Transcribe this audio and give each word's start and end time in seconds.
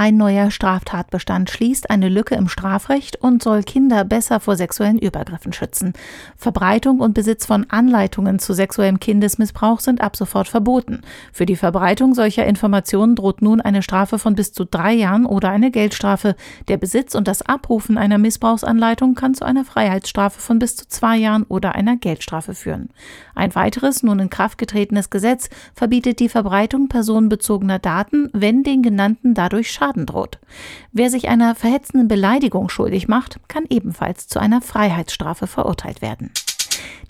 Ein 0.00 0.16
neuer 0.16 0.52
Straftatbestand 0.52 1.50
schließt 1.50 1.90
eine 1.90 2.08
Lücke 2.08 2.36
im 2.36 2.46
Strafrecht 2.46 3.16
und 3.16 3.42
soll 3.42 3.64
Kinder 3.64 4.04
besser 4.04 4.38
vor 4.38 4.54
sexuellen 4.54 4.96
Übergriffen 4.96 5.52
schützen. 5.52 5.92
Verbreitung 6.36 7.00
und 7.00 7.14
Besitz 7.14 7.46
von 7.46 7.66
Anleitungen 7.68 8.38
zu 8.38 8.52
sexuellem 8.52 9.00
Kindesmissbrauch 9.00 9.80
sind 9.80 10.00
ab 10.00 10.14
sofort 10.14 10.46
verboten. 10.46 11.00
Für 11.32 11.46
die 11.46 11.56
Verbreitung 11.56 12.14
solcher 12.14 12.46
Informationen 12.46 13.16
droht 13.16 13.42
nun 13.42 13.60
eine 13.60 13.82
Strafe 13.82 14.20
von 14.20 14.36
bis 14.36 14.52
zu 14.52 14.64
drei 14.64 14.92
Jahren 14.92 15.26
oder 15.26 15.50
eine 15.50 15.72
Geldstrafe. 15.72 16.36
Der 16.68 16.76
Besitz 16.76 17.16
und 17.16 17.26
das 17.26 17.42
Abrufen 17.42 17.98
einer 17.98 18.18
Missbrauchsanleitung 18.18 19.16
kann 19.16 19.34
zu 19.34 19.44
einer 19.44 19.64
Freiheitsstrafe 19.64 20.40
von 20.40 20.60
bis 20.60 20.76
zu 20.76 20.86
zwei 20.86 21.16
Jahren 21.16 21.42
oder 21.42 21.74
einer 21.74 21.96
Geldstrafe 21.96 22.54
führen. 22.54 22.90
Ein 23.34 23.52
weiteres, 23.56 24.04
nun 24.04 24.20
in 24.20 24.30
Kraft 24.30 24.58
getretenes 24.58 25.10
Gesetz 25.10 25.50
verbietet 25.74 26.20
die 26.20 26.28
Verbreitung 26.28 26.86
personenbezogener 26.86 27.80
Daten, 27.80 28.30
wenn 28.32 28.62
den 28.62 28.84
genannten 28.84 29.34
dadurch 29.34 29.72
Schaden 29.72 29.87
droht. 30.06 30.38
Wer 30.92 31.10
sich 31.10 31.28
einer 31.28 31.54
verhetzenden 31.54 32.08
Beleidigung 32.08 32.68
schuldig 32.68 33.08
macht, 33.08 33.40
kann 33.48 33.64
ebenfalls 33.68 34.28
zu 34.28 34.38
einer 34.38 34.60
Freiheitsstrafe 34.60 35.46
verurteilt 35.46 36.02
werden. 36.02 36.30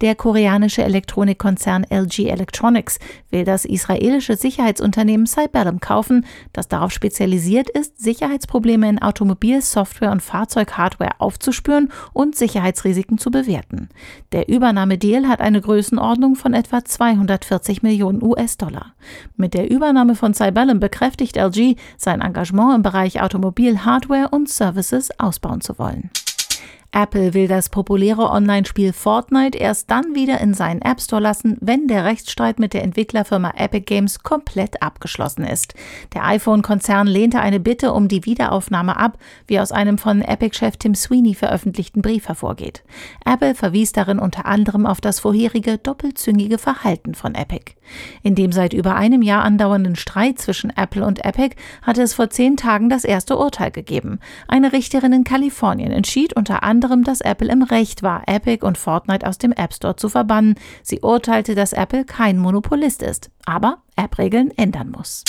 Der 0.00 0.14
koreanische 0.14 0.82
Elektronikkonzern 0.82 1.84
LG 1.88 2.28
Electronics 2.28 2.98
will 3.30 3.44
das 3.44 3.64
israelische 3.64 4.36
Sicherheitsunternehmen 4.36 5.26
Cybellum 5.26 5.80
kaufen, 5.80 6.26
das 6.52 6.68
darauf 6.68 6.92
spezialisiert 6.92 7.70
ist, 7.70 8.02
Sicherheitsprobleme 8.02 8.88
in 8.88 9.00
Automobilsoftware 9.00 10.12
und 10.12 10.22
Fahrzeughardware 10.22 11.20
aufzuspüren 11.20 11.90
und 12.12 12.36
Sicherheitsrisiken 12.36 13.18
zu 13.18 13.30
bewerten. 13.30 13.88
Der 14.32 14.48
Übernahmedeal 14.48 15.28
hat 15.28 15.40
eine 15.40 15.60
Größenordnung 15.60 16.36
von 16.36 16.54
etwa 16.54 16.84
240 16.84 17.82
Millionen 17.82 18.22
US-Dollar. 18.22 18.94
Mit 19.36 19.54
der 19.54 19.70
Übernahme 19.70 20.14
von 20.14 20.34
Cybellum 20.34 20.80
bekräftigt 20.80 21.36
LG, 21.36 21.76
sein 21.96 22.20
Engagement 22.20 22.76
im 22.76 22.82
Bereich 22.82 23.20
Automobilhardware 23.22 24.28
und 24.30 24.48
Services 24.48 25.10
ausbauen 25.18 25.60
zu 25.60 25.78
wollen. 25.78 26.10
Apple 26.98 27.34
will 27.34 27.46
das 27.46 27.68
populäre 27.68 28.30
Online-Spiel 28.30 28.94
Fortnite 28.94 29.58
erst 29.58 29.90
dann 29.90 30.14
wieder 30.14 30.40
in 30.40 30.54
seinen 30.54 30.80
App 30.80 30.98
Store 30.98 31.20
lassen, 31.20 31.58
wenn 31.60 31.88
der 31.88 32.06
Rechtsstreit 32.06 32.58
mit 32.58 32.72
der 32.72 32.84
Entwicklerfirma 32.84 33.52
Epic 33.54 33.84
Games 33.84 34.22
komplett 34.22 34.82
abgeschlossen 34.82 35.44
ist. 35.44 35.74
Der 36.14 36.24
iPhone-Konzern 36.24 37.06
lehnte 37.06 37.38
eine 37.40 37.60
Bitte 37.60 37.92
um 37.92 38.08
die 38.08 38.24
Wiederaufnahme 38.24 38.96
ab, 38.96 39.18
wie 39.46 39.60
aus 39.60 39.72
einem 39.72 39.98
von 39.98 40.22
Epic-Chef 40.22 40.78
Tim 40.78 40.94
Sweeney 40.94 41.34
veröffentlichten 41.34 42.00
Brief 42.00 42.28
hervorgeht. 42.28 42.82
Apple 43.26 43.54
verwies 43.54 43.92
darin 43.92 44.18
unter 44.18 44.46
anderem 44.46 44.86
auf 44.86 45.02
das 45.02 45.20
vorherige 45.20 45.76
doppelzüngige 45.76 46.56
Verhalten 46.56 47.14
von 47.14 47.34
Epic. 47.34 47.72
In 48.22 48.34
dem 48.34 48.52
seit 48.52 48.72
über 48.72 48.96
einem 48.96 49.20
Jahr 49.20 49.44
andauernden 49.44 49.96
Streit 49.96 50.38
zwischen 50.38 50.72
Apple 50.74 51.04
und 51.04 51.26
Epic 51.26 51.56
hatte 51.82 52.00
es 52.00 52.14
vor 52.14 52.30
zehn 52.30 52.56
Tagen 52.56 52.88
das 52.88 53.04
erste 53.04 53.36
Urteil 53.36 53.70
gegeben. 53.70 54.18
Eine 54.48 54.72
Richterin 54.72 55.12
in 55.12 55.24
Kalifornien 55.24 55.92
entschied 55.92 56.34
unter 56.34 56.62
anderem 56.62 56.85
anderem, 56.86 57.04
dass 57.04 57.20
Apple 57.20 57.50
im 57.50 57.62
Recht 57.62 58.02
war, 58.02 58.22
Epic 58.26 58.64
und 58.64 58.78
Fortnite 58.78 59.26
aus 59.26 59.38
dem 59.38 59.52
App 59.52 59.74
Store 59.74 59.96
zu 59.96 60.08
verbannen. 60.08 60.54
Sie 60.82 61.00
urteilte, 61.00 61.54
dass 61.54 61.72
Apple 61.72 62.04
kein 62.04 62.38
Monopolist 62.38 63.02
ist, 63.02 63.30
aber 63.44 63.78
App-Regeln 63.96 64.52
ändern 64.56 64.90
muss. 64.90 65.24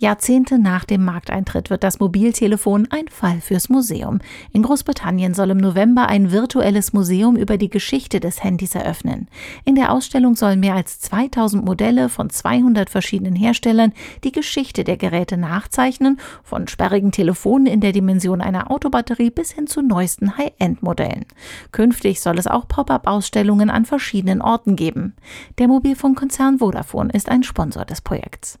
Jahrzehnte 0.00 0.60
nach 0.60 0.84
dem 0.84 1.04
Markteintritt 1.04 1.70
wird 1.70 1.82
das 1.82 1.98
Mobiltelefon 1.98 2.86
ein 2.90 3.08
Fall 3.08 3.40
fürs 3.40 3.68
Museum. 3.68 4.20
In 4.52 4.62
Großbritannien 4.62 5.34
soll 5.34 5.50
im 5.50 5.58
November 5.58 6.08
ein 6.08 6.30
virtuelles 6.30 6.92
Museum 6.92 7.34
über 7.36 7.58
die 7.58 7.68
Geschichte 7.68 8.20
des 8.20 8.44
Handys 8.44 8.76
eröffnen. 8.76 9.26
In 9.64 9.74
der 9.74 9.92
Ausstellung 9.92 10.36
sollen 10.36 10.60
mehr 10.60 10.76
als 10.76 11.00
2000 11.00 11.64
Modelle 11.64 12.08
von 12.08 12.30
200 12.30 12.90
verschiedenen 12.90 13.34
Herstellern 13.34 13.92
die 14.22 14.30
Geschichte 14.30 14.84
der 14.84 14.96
Geräte 14.96 15.36
nachzeichnen, 15.36 16.20
von 16.44 16.68
sperrigen 16.68 17.10
Telefonen 17.10 17.66
in 17.66 17.80
der 17.80 17.92
Dimension 17.92 18.40
einer 18.40 18.70
Autobatterie 18.70 19.30
bis 19.30 19.50
hin 19.50 19.66
zu 19.66 19.82
neuesten 19.82 20.38
High-End-Modellen. 20.38 21.24
Künftig 21.72 22.20
soll 22.20 22.38
es 22.38 22.46
auch 22.46 22.68
Pop-up-Ausstellungen 22.68 23.68
an 23.68 23.84
verschiedenen 23.84 24.42
Orten 24.42 24.76
geben. 24.76 25.16
Der 25.58 25.66
Mobilfunkkonzern 25.66 26.58
Vodafone 26.58 27.10
ist 27.12 27.28
ein 27.28 27.42
Sponsor 27.42 27.84
des 27.84 28.00
Projekts. 28.00 28.60